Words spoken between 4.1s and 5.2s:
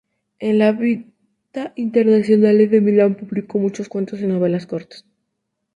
y novelas cortas.